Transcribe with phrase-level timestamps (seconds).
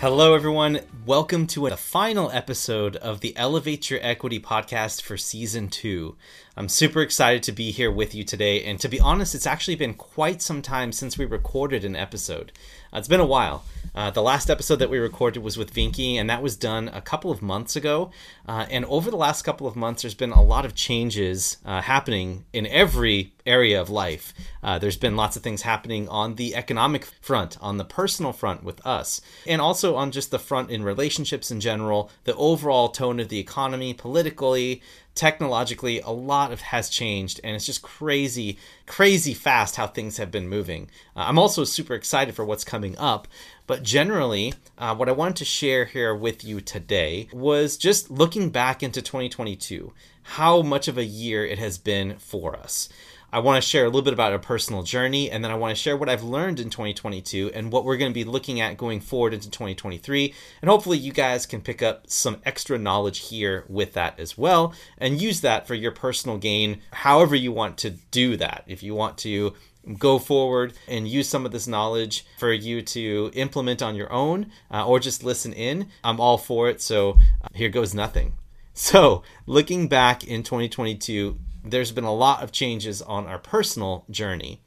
[0.00, 0.80] Hello, everyone.
[1.04, 6.16] Welcome to the final episode of the Elevate Your Equity podcast for season two.
[6.56, 8.64] I'm super excited to be here with you today.
[8.64, 12.50] And to be honest, it's actually been quite some time since we recorded an episode.
[12.92, 13.64] Uh, it's been a while.
[13.94, 17.00] Uh, the last episode that we recorded was with Vinky, and that was done a
[17.00, 18.10] couple of months ago.
[18.46, 21.80] Uh, and over the last couple of months, there's been a lot of changes uh,
[21.80, 24.32] happening in every area of life.
[24.62, 28.62] Uh, there's been lots of things happening on the economic front, on the personal front
[28.62, 33.18] with us, and also on just the front in relationships in general, the overall tone
[33.18, 34.82] of the economy, politically,
[35.14, 40.30] technologically a lot of has changed and it's just crazy crazy fast how things have
[40.30, 40.88] been moving.
[41.16, 43.26] Uh, i'm also super excited for what's coming up
[43.66, 48.50] but generally uh, what i wanted to share here with you today was just looking
[48.50, 52.88] back into 2022 how much of a year it has been for us
[53.32, 55.70] I want to share a little bit about a personal journey, and then I want
[55.70, 58.76] to share what I've learned in 2022 and what we're going to be looking at
[58.76, 60.34] going forward into 2023.
[60.60, 64.74] And hopefully, you guys can pick up some extra knowledge here with that as well
[64.98, 68.64] and use that for your personal gain, however, you want to do that.
[68.66, 69.54] If you want to
[69.96, 74.50] go forward and use some of this knowledge for you to implement on your own
[74.72, 76.82] uh, or just listen in, I'm all for it.
[76.82, 78.32] So, uh, here goes nothing.
[78.72, 84.60] So, looking back in 2022, there's been a lot of changes on our personal journey.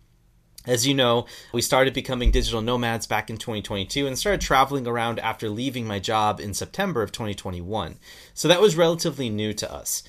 [0.66, 5.20] As you know, we started becoming digital nomads back in 2022 and started traveling around
[5.20, 7.98] after leaving my job in September of 2021.
[8.34, 10.04] So that was relatively new to us.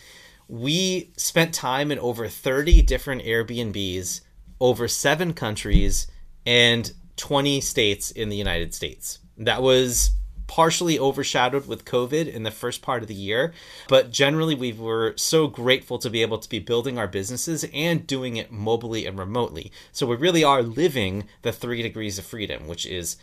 [0.47, 4.21] We spent time in over 30 different Airbnbs,
[4.61, 6.07] over seven countries,
[6.47, 9.19] and 20 states in the United States.
[9.39, 10.11] That was
[10.47, 13.53] partially overshadowed with COVID in the first part of the year.
[13.89, 18.06] But generally, we were so grateful to be able to be building our businesses and
[18.06, 19.72] doing it mobily and remotely.
[19.93, 23.16] So we really are living the three degrees of freedom, which is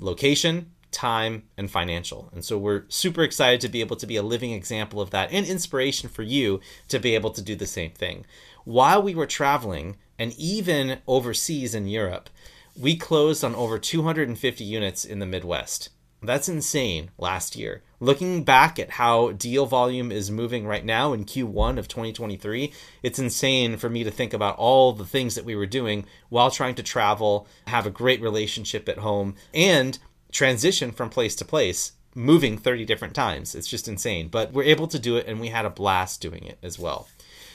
[0.00, 2.30] location, time, and financial.
[2.32, 5.32] And so we're super excited to be able to be a living example of that
[5.32, 8.24] and inspiration for you to be able to do the same thing.
[8.64, 12.28] While we were traveling, and even overseas in Europe,
[12.76, 15.90] we closed on over 250 units in the Midwest.
[16.20, 17.82] That's insane last year.
[18.00, 22.72] Looking back at how deal volume is moving right now in Q1 of 2023,
[23.04, 26.50] it's insane for me to think about all the things that we were doing while
[26.50, 30.00] trying to travel, have a great relationship at home, and
[30.32, 33.54] transition from place to place, moving 30 different times.
[33.54, 34.26] It's just insane.
[34.28, 37.06] But we're able to do it, and we had a blast doing it as well.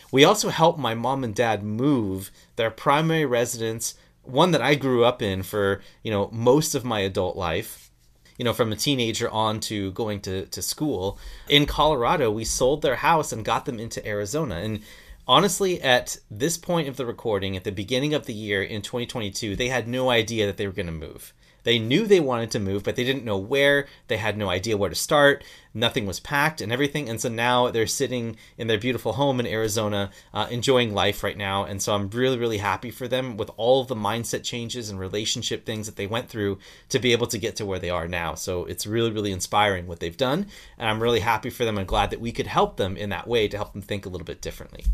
[0.09, 5.03] We also helped my mom and dad move their primary residence, one that I grew
[5.03, 7.89] up in for, you know, most of my adult life
[8.37, 11.17] you know, from a teenager on to going to, to school.
[11.49, 14.55] In Colorado, we sold their house and got them into Arizona.
[14.55, 14.81] And
[15.27, 19.55] honestly, at this point of the recording, at the beginning of the year in 2022,
[19.55, 21.33] they had no idea that they were going to move.
[21.63, 23.87] They knew they wanted to move, but they didn't know where.
[24.07, 25.43] They had no idea where to start.
[25.73, 27.09] Nothing was packed and everything.
[27.09, 31.37] And so now they're sitting in their beautiful home in Arizona, uh, enjoying life right
[31.37, 31.63] now.
[31.63, 34.99] And so I'm really, really happy for them with all of the mindset changes and
[34.99, 36.59] relationship things that they went through
[36.89, 38.35] to be able to get to where they are now.
[38.35, 40.47] So it's really, really inspiring what they've done.
[40.77, 43.27] And I'm really happy for them and glad that we could help them in that
[43.27, 44.85] way to help them think a little bit differently.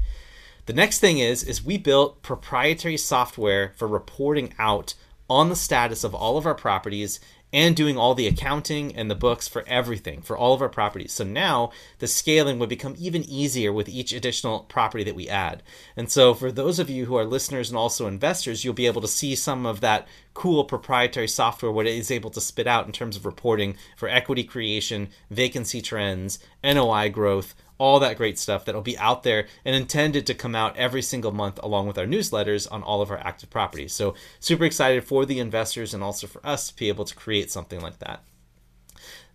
[0.70, 4.94] The next thing is is we built proprietary software for reporting out
[5.30, 7.20] on the status of all of our properties
[7.52, 11.12] and doing all the accounting and the books for everything for all of our properties.
[11.14, 15.64] So now the scaling would become even easier with each additional property that we add.
[15.98, 19.02] And so for those of you who are listeners and also investors, you'll be able
[19.02, 22.86] to see some of that cool proprietary software what it is able to spit out
[22.86, 28.66] in terms of reporting for equity creation, vacancy trends, NOI growth, all that great stuff
[28.66, 32.06] that'll be out there and intended to come out every single month along with our
[32.06, 33.94] newsletters on all of our active properties.
[33.94, 37.50] So, super excited for the investors and also for us to be able to create
[37.50, 38.24] something like that.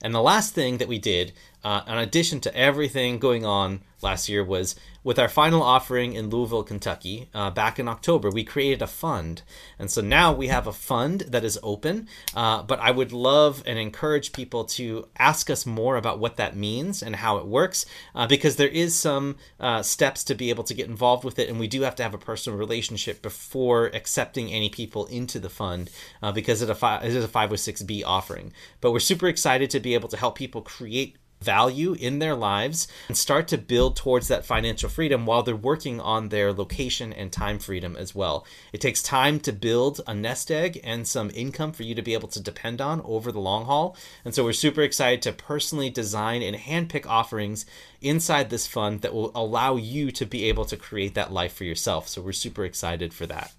[0.02, 1.32] And the last thing that we did,
[1.64, 6.30] uh, in addition to everything going on last year, was with our final offering in
[6.30, 9.42] Louisville, Kentucky, uh, back in October, we created a fund.
[9.78, 12.08] And so now we have a fund that is open.
[12.34, 16.56] Uh, but I would love and encourage people to ask us more about what that
[16.56, 17.84] means and how it works,
[18.14, 21.50] uh, because there is some uh, steps to be able to get involved with it.
[21.50, 25.50] And we do have to have a personal relationship before accepting any people into the
[25.50, 25.90] fund,
[26.22, 28.52] uh, because it, a it is a 506B offering.
[28.80, 32.88] But we're super excited to be able to help people create value in their lives
[33.08, 37.32] and start to build towards that financial freedom while they're working on their location and
[37.32, 38.46] time freedom as well.
[38.72, 42.14] It takes time to build a nest egg and some income for you to be
[42.14, 43.96] able to depend on over the long haul.
[44.24, 47.66] And so we're super excited to personally design and handpick offerings
[48.00, 51.64] inside this fund that will allow you to be able to create that life for
[51.64, 52.08] yourself.
[52.08, 53.52] So we're super excited for that.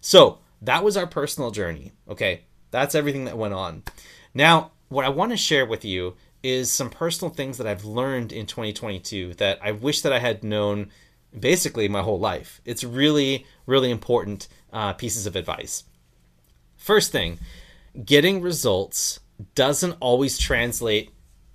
[0.00, 1.92] So that was our personal journey.
[2.08, 2.42] Okay.
[2.70, 3.82] That's everything that went on.
[4.34, 8.32] Now, what I want to share with you is some personal things that I've learned
[8.32, 10.90] in 2022 that I wish that I had known
[11.38, 12.60] basically my whole life.
[12.64, 15.84] It's really, really important uh, pieces of advice.
[16.76, 17.38] First thing,
[18.04, 19.20] getting results
[19.54, 21.10] doesn't always translate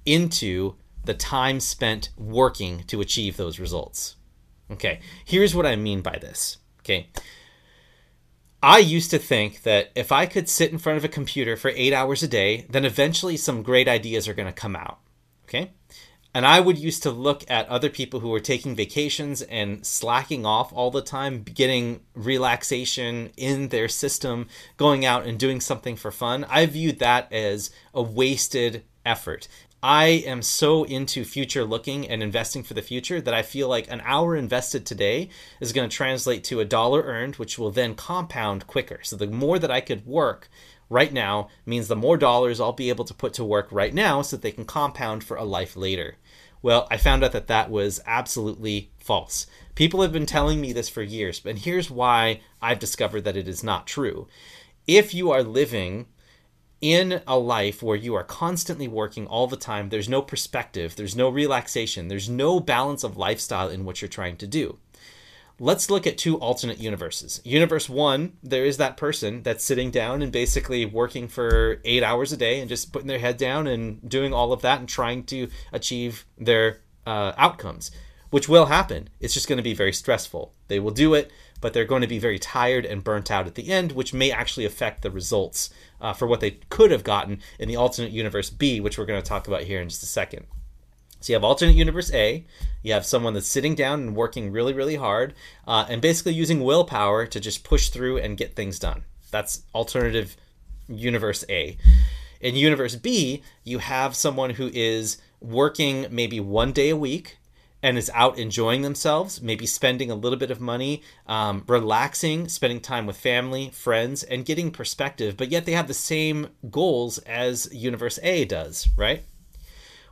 [0.05, 4.15] into the time spent working to achieve those results.
[4.71, 6.57] Okay, here's what I mean by this.
[6.81, 7.07] Okay,
[8.61, 11.71] I used to think that if I could sit in front of a computer for
[11.75, 14.99] eight hours a day, then eventually some great ideas are going to come out.
[15.43, 15.71] Okay,
[16.33, 20.45] and I would used to look at other people who were taking vacations and slacking
[20.45, 26.11] off all the time, getting relaxation in their system, going out and doing something for
[26.11, 26.45] fun.
[26.49, 29.47] I viewed that as a wasted effort.
[29.83, 33.89] I am so into future looking and investing for the future that I feel like
[33.91, 35.29] an hour invested today
[35.61, 38.99] is going to translate to a dollar earned, which will then compound quicker.
[39.03, 40.49] So the more that I could work
[40.89, 44.23] right now means the more dollars I'll be able to put to work right now
[44.23, 46.15] so that they can compound for a life later.
[46.63, 49.45] Well, I found out that that was absolutely false.
[49.75, 53.47] People have been telling me this for years, but here's why I've discovered that it
[53.47, 54.27] is not true.
[54.87, 56.07] If you are living
[56.81, 61.15] in a life where you are constantly working all the time, there's no perspective, there's
[61.15, 64.77] no relaxation, there's no balance of lifestyle in what you're trying to do.
[65.59, 67.41] Let's look at two alternate universes.
[67.43, 72.31] Universe one, there is that person that's sitting down and basically working for eight hours
[72.31, 75.23] a day and just putting their head down and doing all of that and trying
[75.23, 77.89] to achieve their uh, outcomes,
[78.29, 79.09] which will happen.
[79.19, 80.53] It's just going to be very stressful.
[80.67, 81.31] They will do it,
[81.61, 84.31] but they're going to be very tired and burnt out at the end, which may
[84.31, 85.69] actually affect the results
[85.99, 89.21] uh, for what they could have gotten in the alternate universe B, which we're going
[89.21, 90.45] to talk about here in just a second.
[91.19, 92.45] So you have alternate universe A,
[92.83, 95.33] you have someone that's sitting down and working really, really hard,
[95.67, 99.03] uh, and basically using willpower to just push through and get things done.
[99.31, 100.37] That's alternative
[100.87, 101.77] universe A.
[102.39, 107.37] In universe B, you have someone who is working maybe one day a week
[107.83, 112.79] and is out enjoying themselves, maybe spending a little bit of money, um, relaxing, spending
[112.79, 117.71] time with family, friends, and getting perspective, but yet they have the same goals as
[117.73, 119.23] Universe A does, right?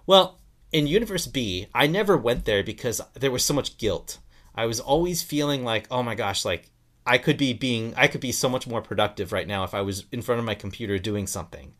[0.05, 0.39] Well,
[0.71, 4.19] in Universe B, I never went there because there was so much guilt.
[4.53, 6.69] I was always feeling like, oh my gosh, like
[7.05, 9.81] I could be being, I could be so much more productive right now if I
[9.81, 11.73] was in front of my computer doing something.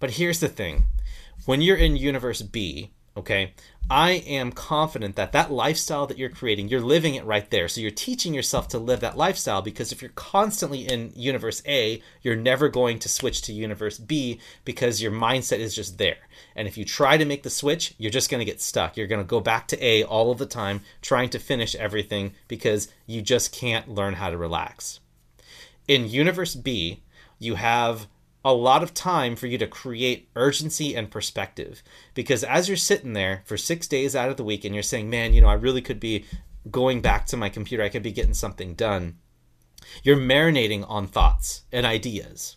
[0.00, 0.84] But here's the thing
[1.46, 3.54] when you're in Universe B, okay,
[3.90, 7.68] I am confident that that lifestyle that you're creating, you're living it right there.
[7.68, 12.02] So you're teaching yourself to live that lifestyle because if you're constantly in universe A,
[12.20, 16.18] you're never going to switch to universe B because your mindset is just there.
[16.54, 18.94] And if you try to make the switch, you're just going to get stuck.
[18.94, 22.34] You're going to go back to A all of the time trying to finish everything
[22.46, 25.00] because you just can't learn how to relax.
[25.86, 27.02] In universe B,
[27.38, 28.06] you have
[28.44, 31.82] a lot of time for you to create urgency and perspective.
[32.14, 35.10] Because as you're sitting there for six days out of the week and you're saying,
[35.10, 36.24] man, you know, I really could be
[36.70, 39.18] going back to my computer, I could be getting something done,
[40.02, 42.56] you're marinating on thoughts and ideas.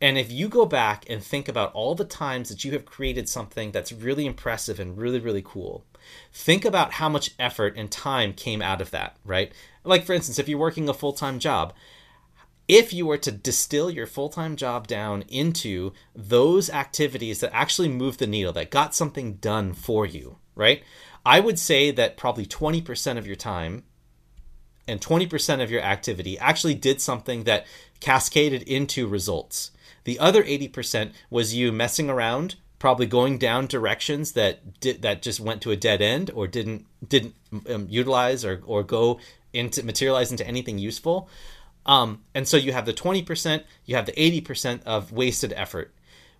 [0.00, 3.28] And if you go back and think about all the times that you have created
[3.28, 5.84] something that's really impressive and really, really cool,
[6.32, 9.52] think about how much effort and time came out of that, right?
[9.84, 11.72] Like, for instance, if you're working a full time job,
[12.72, 17.90] if you were to distill your full time job down into those activities that actually
[17.90, 20.82] moved the needle, that got something done for you, right?
[21.24, 23.84] I would say that probably 20% of your time
[24.88, 27.66] and 20% of your activity actually did something that
[28.00, 29.70] cascaded into results.
[30.04, 35.60] The other 80% was you messing around, probably going down directions that that just went
[35.62, 37.34] to a dead end or didn't didn't
[37.68, 39.20] um, utilize or, or go
[39.52, 41.28] into materialize into anything useful.
[41.86, 45.94] Um, and so you have the 20%, you have the 80% of wasted effort.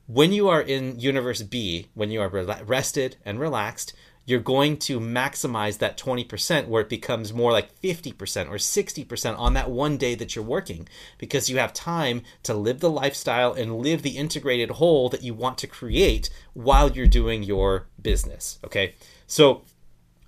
[0.07, 3.95] When you are in universe B, when you are re- rested and relaxed,
[4.25, 9.55] you're going to maximize that 20% where it becomes more like 50% or 60% on
[9.55, 13.79] that one day that you're working because you have time to live the lifestyle and
[13.79, 18.59] live the integrated whole that you want to create while you're doing your business.
[18.65, 18.95] Okay.
[19.27, 19.63] So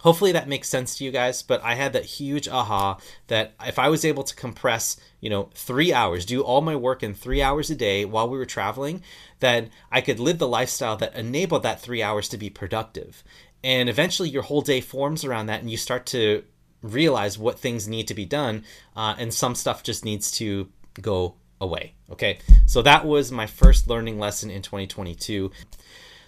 [0.05, 3.79] hopefully that makes sense to you guys but i had that huge aha that if
[3.79, 7.43] i was able to compress you know three hours do all my work in three
[7.43, 9.03] hours a day while we were traveling
[9.41, 13.25] then i could live the lifestyle that enabled that three hours to be productive.
[13.63, 16.45] And eventually your whole day forms around that and you start to
[16.83, 20.69] realize what things need to be done uh, and some stuff just needs to
[21.01, 22.39] go away okay?
[22.67, 25.51] So that was my first learning lesson in 2022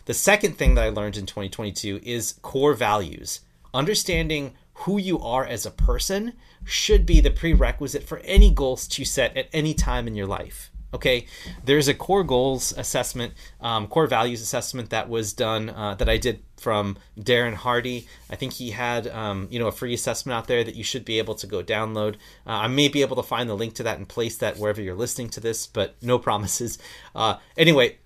[0.07, 3.41] the second thing that i learned in 2022 is core values
[3.77, 6.33] understanding who you are as a person
[6.65, 10.71] should be the prerequisite for any goals to set at any time in your life.
[10.95, 11.27] Okay,
[11.65, 16.17] there's a core goals assessment, um, core values assessment that was done uh, that I
[16.17, 18.07] did from Darren Hardy.
[18.31, 21.05] I think he had um, you know a free assessment out there that you should
[21.05, 22.15] be able to go download.
[22.47, 24.81] Uh, I may be able to find the link to that and place that wherever
[24.81, 26.79] you're listening to this, but no promises.
[27.15, 27.99] Uh, anyway,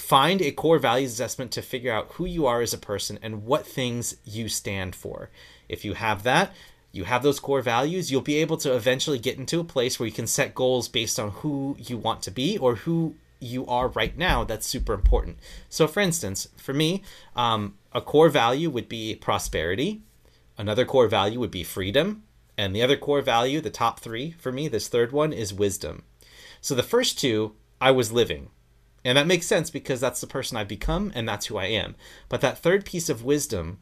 [0.00, 3.44] find a core values assessment to figure out who you are as a person and
[3.44, 5.30] what things you stand for.
[5.68, 6.52] If you have that,
[6.92, 10.06] you have those core values, you'll be able to eventually get into a place where
[10.06, 13.88] you can set goals based on who you want to be or who you are
[13.88, 14.44] right now.
[14.44, 15.38] That's super important.
[15.68, 17.02] So, for instance, for me,
[17.36, 20.02] um, a core value would be prosperity,
[20.56, 22.24] another core value would be freedom,
[22.56, 26.02] and the other core value, the top three for me, this third one, is wisdom.
[26.60, 28.50] So, the first two, I was living.
[29.04, 31.96] And that makes sense because that's the person I've become and that's who I am.
[32.28, 33.78] But that third piece of wisdom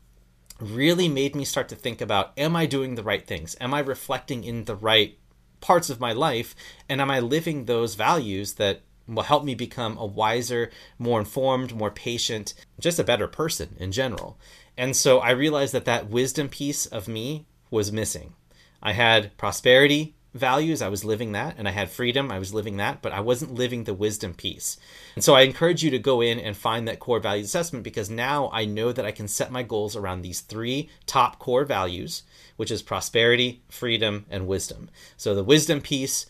[0.61, 3.57] really made me start to think about am I doing the right things?
[3.61, 5.19] Am I reflecting in the right
[5.61, 6.55] parts of my life?
[6.89, 11.75] And am I living those values that will help me become a wiser, more informed,
[11.75, 14.39] more patient, just a better person in general?
[14.77, 18.35] And so I realized that that wisdom piece of me was missing.
[18.83, 22.77] I had prosperity, values, I was living that, and I had freedom, I was living
[22.77, 24.77] that, but I wasn't living the wisdom piece.
[25.15, 28.09] And so I encourage you to go in and find that core values assessment because
[28.09, 32.23] now I know that I can set my goals around these three top core values,
[32.57, 34.91] which is prosperity, freedom, and wisdom.
[35.17, 36.27] So the wisdom piece,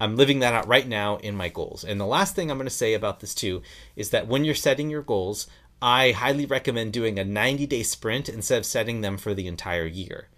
[0.00, 1.84] I'm living that out right now in my goals.
[1.84, 3.62] And the last thing I'm going to say about this too
[3.96, 5.46] is that when you're setting your goals,
[5.82, 9.86] I highly recommend doing a 90 day sprint instead of setting them for the entire
[9.86, 10.28] year.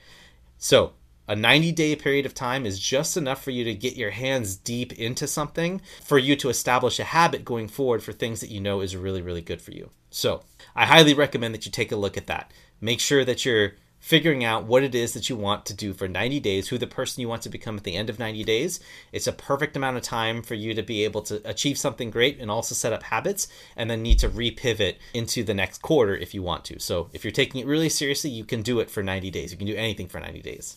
[0.59, 0.93] So,
[1.33, 4.55] a 90 day period of time is just enough for you to get your hands
[4.55, 8.61] deep into something for you to establish a habit going forward for things that you
[8.61, 9.89] know is really, really good for you.
[10.11, 10.43] So
[10.77, 12.53] I highly recommend that you take a look at that.
[12.83, 16.07] Make sure that you're figuring out what it is that you want to do for
[16.07, 18.81] 90 days, who the person you want to become at the end of 90 days.
[19.11, 22.41] It's a perfect amount of time for you to be able to achieve something great
[22.41, 26.35] and also set up habits and then need to repivot into the next quarter if
[26.35, 26.79] you want to.
[26.79, 29.51] So if you're taking it really seriously, you can do it for 90 days.
[29.51, 30.77] You can do anything for 90 days.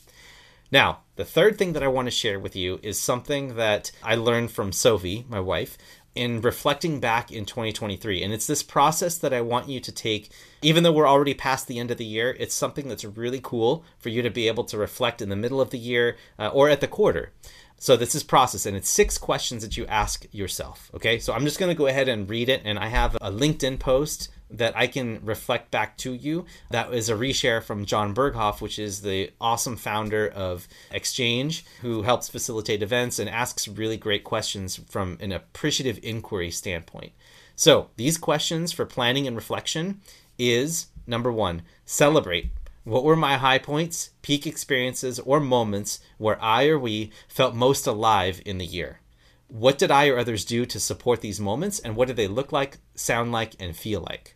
[0.72, 4.16] Now, the third thing that I want to share with you is something that I
[4.16, 5.78] learned from Sophie, my wife,
[6.16, 8.24] in reflecting back in 2023.
[8.24, 10.30] And it's this process that I want you to take,
[10.62, 13.84] even though we're already past the end of the year, it's something that's really cool
[14.00, 16.70] for you to be able to reflect in the middle of the year uh, or
[16.70, 17.34] at the quarter.
[17.78, 20.90] So this is process and it's six questions that you ask yourself.
[20.96, 21.20] Okay.
[21.20, 22.62] So I'm just going to go ahead and read it.
[22.64, 26.46] And I have a LinkedIn post that I can reflect back to you.
[26.70, 32.04] That is a reshare from John Berghoff, which is the awesome founder of Exchange, who
[32.04, 37.14] helps facilitate events and asks really great questions from an appreciative inquiry standpoint.
[37.56, 40.02] So, these questions for planning and reflection
[40.38, 42.52] is number one, celebrate.
[42.84, 47.88] What were my high points, peak experiences, or moments where I or we felt most
[47.88, 49.00] alive in the year?
[49.48, 52.52] What did I or others do to support these moments, and what did they look
[52.52, 54.35] like, sound like, and feel like?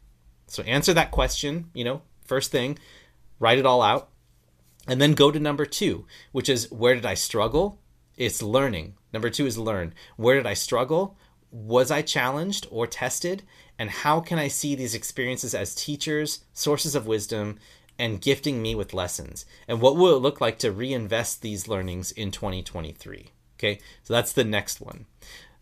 [0.49, 2.77] So answer that question, you know, first thing,
[3.39, 4.09] write it all out.
[4.87, 7.79] And then go to number two, which is where did I struggle?
[8.17, 8.95] It's learning.
[9.13, 9.93] Number two is learn.
[10.17, 11.17] Where did I struggle?
[11.51, 13.43] Was I challenged or tested?
[13.77, 17.59] And how can I see these experiences as teachers, sources of wisdom,
[17.97, 19.45] and gifting me with lessons?
[19.67, 23.29] And what will it look like to reinvest these learnings in 2023?
[23.57, 25.05] Okay, so that's the next one.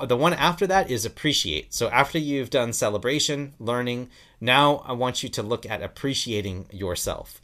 [0.05, 1.73] The one after that is appreciate.
[1.73, 7.41] So after you've done celebration, learning, now I want you to look at appreciating yourself.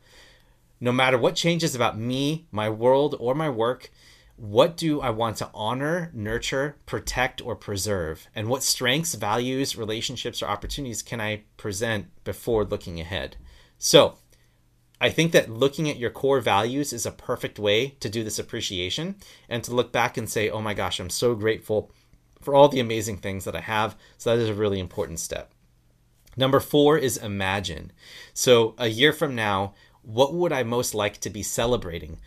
[0.80, 3.90] No matter what changes about me, my world, or my work,
[4.36, 8.28] what do I want to honor, nurture, protect, or preserve?
[8.36, 13.38] And what strengths, values, relationships, or opportunities can I present before looking ahead?
[13.78, 14.18] So,
[15.02, 18.40] I think that looking at your core values is a perfect way to do this
[18.40, 19.16] appreciation
[19.50, 21.92] and to look back and say, oh my gosh, I'm so grateful
[22.44, 23.96] for all the amazing things that I have.
[24.18, 25.52] So that is a really important step.
[26.36, 27.92] Number four is imagine.
[28.34, 32.20] So a year from now, what would I most like to be celebrating?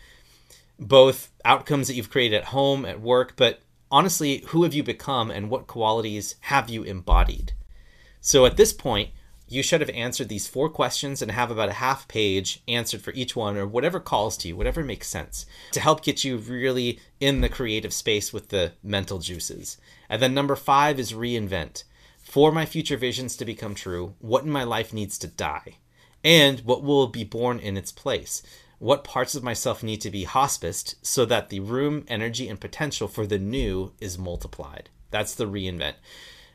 [0.79, 5.31] Both outcomes that you've created at home, at work, but honestly, who have you become
[5.31, 7.53] and what qualities have you embodied?
[8.21, 9.11] So at this point,
[9.47, 13.13] you should have answered these four questions and have about a half page answered for
[13.13, 16.99] each one or whatever calls to you, whatever makes sense to help get you really
[17.19, 19.77] in the creative space with the mental juices.
[20.09, 21.83] And then number five is reinvent.
[22.19, 25.77] For my future visions to become true, what in my life needs to die?
[26.23, 28.43] And what will be born in its place?
[28.79, 33.07] What parts of myself need to be hospiced so that the room, energy, and potential
[33.07, 34.89] for the new is multiplied?
[35.09, 35.95] That's the reinvent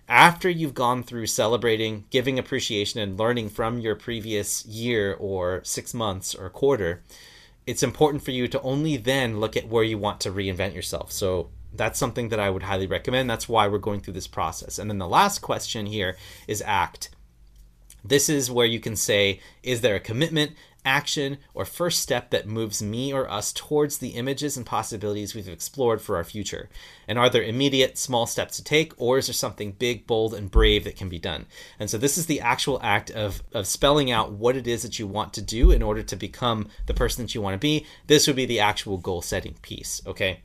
[0.08, 5.94] after you've gone through celebrating, giving appreciation, and learning from your previous year or six
[5.94, 7.02] months or quarter,
[7.66, 11.12] it's important for you to only then look at where you want to reinvent yourself.
[11.12, 13.30] So That's something that I would highly recommend.
[13.30, 14.78] That's why we're going through this process.
[14.78, 16.16] And then the last question here
[16.46, 17.10] is act.
[18.04, 20.52] This is where you can say, is there a commitment,
[20.84, 25.48] action, or first step that moves me or us towards the images and possibilities we've
[25.48, 26.68] explored for our future?
[27.06, 30.50] And are there immediate small steps to take, or is there something big, bold, and
[30.50, 31.46] brave that can be done?
[31.78, 34.98] And so this is the actual act of, of spelling out what it is that
[34.98, 37.86] you want to do in order to become the person that you want to be.
[38.06, 40.40] This would be the actual goal setting piece, okay?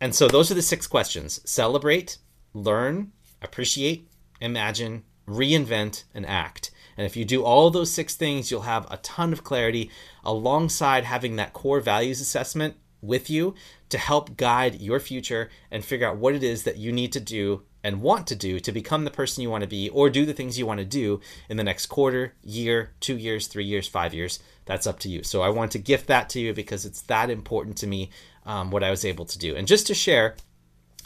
[0.00, 2.18] And so those are the six questions celebrate,
[2.54, 4.08] learn, appreciate,
[4.40, 6.70] imagine, reinvent, and act.
[6.98, 9.88] And if you do all those six things, you'll have a ton of clarity
[10.24, 13.54] alongside having that core values assessment with you
[13.90, 17.20] to help guide your future and figure out what it is that you need to
[17.20, 20.26] do and want to do to become the person you want to be or do
[20.26, 23.86] the things you want to do in the next quarter, year, two years, three years,
[23.86, 24.40] five years.
[24.64, 25.22] That's up to you.
[25.22, 28.10] So I want to gift that to you because it's that important to me,
[28.44, 29.54] um, what I was able to do.
[29.54, 30.34] And just to share,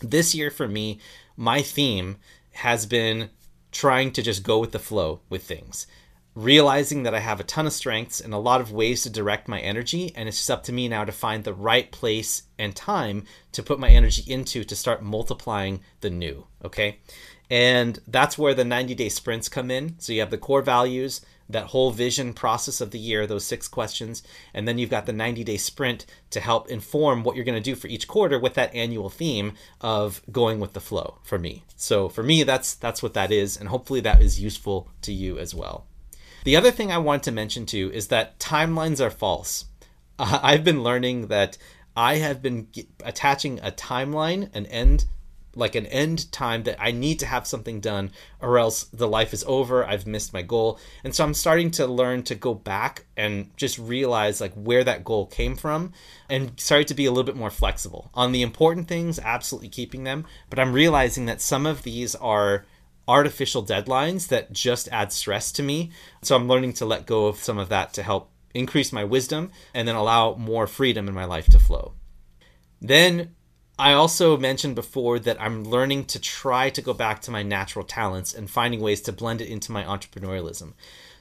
[0.01, 0.99] this year for me,
[1.37, 2.17] my theme
[2.53, 3.29] has been
[3.73, 5.87] trying to just go with the flow with things.
[6.35, 9.49] Realizing that I have a ton of strengths and a lot of ways to direct
[9.49, 12.75] my energy, and it's just up to me now to find the right place and
[12.75, 16.47] time to put my energy into to start multiplying the new.
[16.65, 16.99] Okay.
[17.51, 19.99] And that's where the 90 day sprints come in.
[19.99, 23.69] So you have the core values, that whole vision process of the year, those six
[23.69, 24.23] questions,
[24.55, 27.71] and then you've got the 90 day sprint to help inform what you're going to
[27.71, 31.63] do for each quarter with that annual theme of going with the flow for me.
[31.77, 35.39] So for me, that's that's what that is, and hopefully that is useful to you
[35.39, 35.87] as well.
[36.45, 39.67] The other thing I want to mention too is that timelines are false.
[40.19, 41.57] I've been learning that
[41.97, 42.69] I have been
[43.05, 45.05] attaching a timeline, an end
[45.55, 49.33] like an end time that I need to have something done or else the life
[49.33, 49.85] is over.
[49.85, 50.79] I've missed my goal.
[51.05, 55.05] And so I'm starting to learn to go back and just realize like where that
[55.05, 55.93] goal came from
[56.29, 58.11] and start to be a little bit more flexible.
[58.15, 62.65] On the important things, absolutely keeping them, but I'm realizing that some of these are
[63.09, 65.91] artificial deadlines that just add stress to me.
[66.23, 69.51] So I'm learning to let go of some of that to help increase my wisdom
[69.75, 71.95] and then allow more freedom in my life to flow.
[72.81, 73.35] Then
[73.79, 77.85] I also mentioned before that I'm learning to try to go back to my natural
[77.85, 80.75] talents and finding ways to blend it into my entrepreneurialism.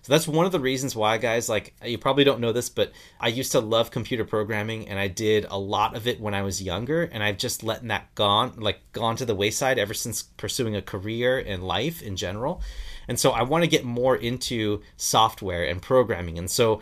[0.04, 2.92] So that's one of the reasons why, guys, like you probably don't know this, but
[3.20, 6.42] I used to love computer programming and I did a lot of it when I
[6.42, 7.04] was younger.
[7.04, 10.82] And I've just letting that gone, like gone to the wayside ever since pursuing a
[10.82, 12.62] career in life in general.
[13.08, 16.40] And so I want to get more into software and programming.
[16.40, 16.82] And so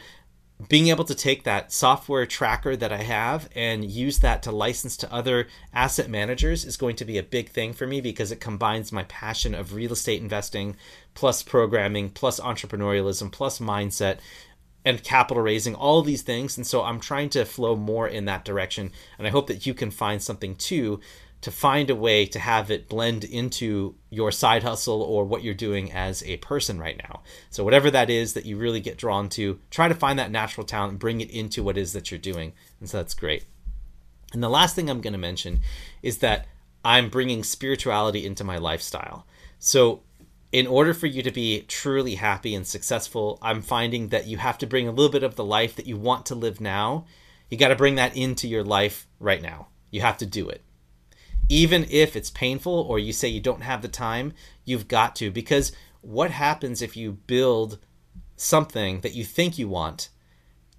[0.68, 4.98] being able to take that software tracker that I have and use that to license
[4.98, 8.42] to other asset managers is going to be a big thing for me because it
[8.42, 10.76] combines my passion of real estate investing
[11.14, 14.20] plus programming plus entrepreneurialism plus mindset
[14.84, 16.58] and capital raising all these things.
[16.58, 18.92] And so I'm trying to flow more in that direction.
[19.18, 21.00] And I hope that you can find something too
[21.42, 25.54] to find a way to have it blend into your side hustle or what you're
[25.54, 27.22] doing as a person right now.
[27.50, 30.66] So, whatever that is that you really get drawn to, try to find that natural
[30.66, 32.54] talent and bring it into what it is that you're doing.
[32.80, 33.46] And so that's great.
[34.34, 35.62] And the last thing I'm going to mention
[36.04, 36.46] is that
[36.84, 39.26] I'm bringing spirituality into my lifestyle.
[39.60, 40.02] So,
[40.52, 44.58] in order for you to be truly happy and successful, I'm finding that you have
[44.58, 47.06] to bring a little bit of the life that you want to live now.
[47.50, 49.68] You got to bring that into your life right now.
[49.92, 50.64] You have to do it
[51.50, 54.34] even if it's painful or you say you don't have the time,
[54.64, 55.32] you've got to.
[55.32, 57.80] Because what happens if you build
[58.36, 60.10] something that you think you want,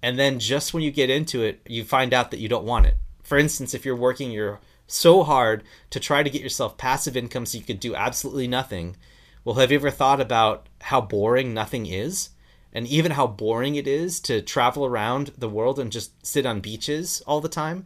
[0.01, 2.87] and then just when you get into it, you find out that you don't want
[2.87, 2.97] it?
[3.21, 7.45] For instance, if you're working you're so hard to try to get yourself passive income
[7.45, 8.95] so you could do absolutely nothing,
[9.43, 12.29] well, have you ever thought about how boring nothing is?
[12.73, 16.61] And even how boring it is to travel around the world and just sit on
[16.61, 17.85] beaches all the time?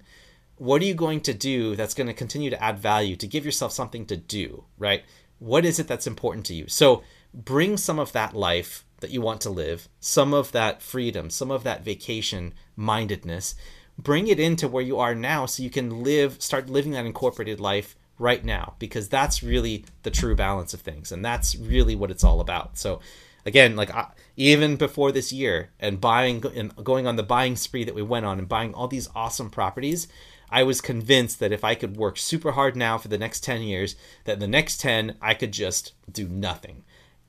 [0.58, 3.46] What are you going to do that's going to continue to add value to give
[3.46, 5.04] yourself something to do, right?
[5.39, 6.65] What is it that's important to you?
[6.68, 11.30] So bring some of that life that you want to live, some of that freedom,
[11.30, 13.56] some of that vacation mindedness,
[13.98, 17.60] bring it into where you are now so you can live, start living that incorporated
[17.60, 21.12] life right now, because that's really the true balance of things.
[21.12, 22.78] And that's really what it's all about.
[22.78, 23.02] So,
[23.46, 23.91] again, like
[24.38, 28.26] even before this year and buying and going on the buying spree that we went
[28.26, 30.08] on and buying all these awesome properties,
[30.49, 33.62] I was convinced that if I could work super hard now for the next 10
[33.62, 36.84] years, that the next 10 I could just do nothing.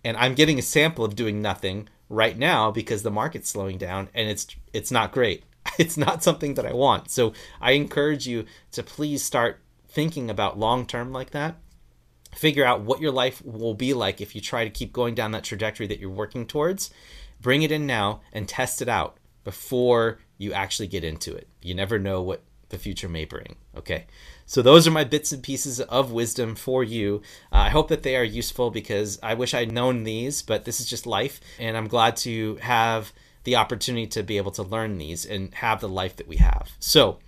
[0.04, 4.08] And I'm getting a sample of doing nothing right now because the market's slowing down
[4.14, 5.44] and it's it's not great.
[5.78, 7.10] It's not something that I want.
[7.10, 11.56] So I encourage you to please start thinking about long term like that.
[12.34, 15.32] Figure out what your life will be like if you try to keep going down
[15.32, 16.90] that trajectory that you're working towards.
[17.40, 21.48] Bring it in now and test it out before you actually get into it.
[21.62, 23.56] You never know what the future may bring.
[23.76, 24.06] Okay.
[24.44, 27.22] So those are my bits and pieces of wisdom for you.
[27.52, 30.80] Uh, I hope that they are useful because I wish I'd known these, but this
[30.80, 31.40] is just life.
[31.58, 33.12] And I'm glad to have
[33.44, 36.70] the opportunity to be able to learn these and have the life that we have.
[36.80, 37.18] So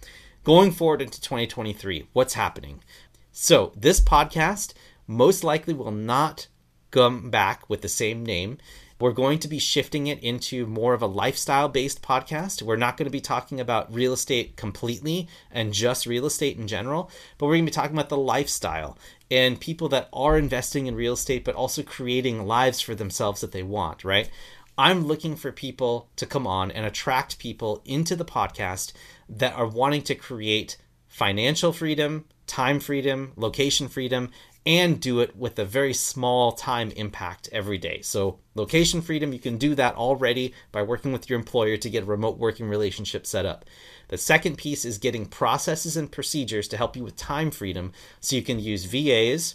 [0.44, 2.82] going forward into 2023, what's happening?
[3.30, 4.74] So this podcast
[5.06, 6.48] most likely will not
[6.90, 8.58] come back with the same name.
[9.00, 12.62] We're going to be shifting it into more of a lifestyle based podcast.
[12.62, 16.66] We're not going to be talking about real estate completely and just real estate in
[16.66, 18.98] general, but we're going to be talking about the lifestyle
[19.30, 23.52] and people that are investing in real estate, but also creating lives for themselves that
[23.52, 24.30] they want, right?
[24.76, 28.92] I'm looking for people to come on and attract people into the podcast
[29.28, 30.76] that are wanting to create
[31.08, 34.30] financial freedom, time freedom, location freedom,
[34.68, 38.02] and do it with a very small time impact every day.
[38.02, 42.02] So, location freedom, you can do that already by working with your employer to get
[42.02, 43.64] a remote working relationship set up.
[44.08, 48.36] The second piece is getting processes and procedures to help you with time freedom so
[48.36, 49.54] you can use VAs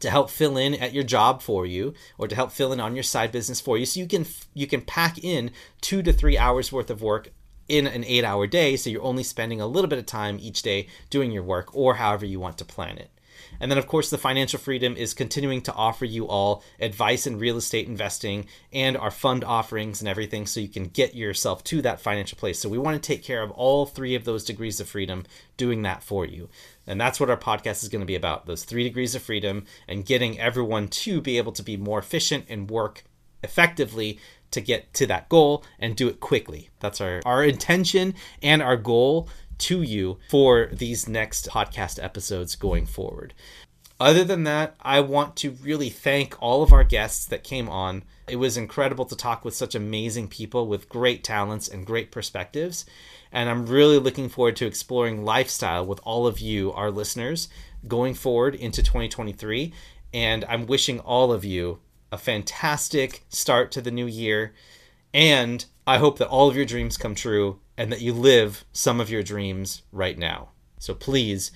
[0.00, 2.96] to help fill in at your job for you or to help fill in on
[2.96, 5.50] your side business for you so you can you can pack in
[5.82, 7.28] 2 to 3 hours worth of work
[7.68, 10.62] in an 8 hour day so you're only spending a little bit of time each
[10.62, 13.10] day doing your work or however you want to plan it.
[13.60, 17.38] And then, of course, the financial freedom is continuing to offer you all advice in
[17.38, 21.82] real estate investing and our fund offerings and everything so you can get yourself to
[21.82, 22.58] that financial place.
[22.58, 25.24] So, we want to take care of all three of those degrees of freedom,
[25.56, 26.48] doing that for you.
[26.86, 29.64] And that's what our podcast is going to be about those three degrees of freedom
[29.86, 33.04] and getting everyone to be able to be more efficient and work
[33.42, 34.18] effectively
[34.52, 36.68] to get to that goal and do it quickly.
[36.80, 39.28] That's our, our intention and our goal
[39.62, 43.34] to you for these next podcast episodes going forward.
[44.02, 48.02] Other than that, I want to really thank all of our guests that came on.
[48.26, 52.84] It was incredible to talk with such amazing people with great talents and great perspectives.
[53.30, 57.48] And I'm really looking forward to exploring lifestyle with all of you, our listeners,
[57.86, 59.72] going forward into 2023.
[60.12, 61.78] And I'm wishing all of you
[62.10, 64.52] a fantastic start to the new year.
[65.14, 69.00] And I hope that all of your dreams come true and that you live some
[69.00, 70.50] of your dreams right now.
[70.78, 71.50] So please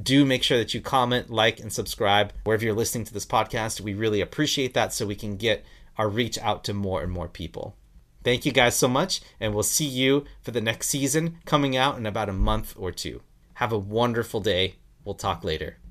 [0.00, 3.80] do make sure that you comment, like, and subscribe wherever you're listening to this podcast.
[3.80, 5.64] We really appreciate that so we can get
[5.98, 7.74] our reach out to more and more people.
[8.22, 11.98] Thank you guys so much, and we'll see you for the next season coming out
[11.98, 13.20] in about a month or two.
[13.54, 14.76] Have a wonderful day.
[15.04, 15.81] We'll talk later.